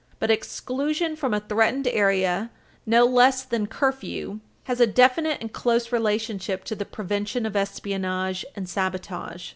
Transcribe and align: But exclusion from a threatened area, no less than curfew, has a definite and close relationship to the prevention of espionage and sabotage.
But 0.17 0.31
exclusion 0.31 1.15
from 1.15 1.31
a 1.31 1.39
threatened 1.41 1.85
area, 1.85 2.49
no 2.87 3.05
less 3.05 3.43
than 3.43 3.67
curfew, 3.67 4.39
has 4.63 4.79
a 4.79 4.87
definite 4.87 5.39
and 5.41 5.53
close 5.53 5.91
relationship 5.91 6.63
to 6.63 6.75
the 6.75 6.85
prevention 6.85 7.45
of 7.45 7.55
espionage 7.55 8.43
and 8.55 8.67
sabotage. 8.67 9.49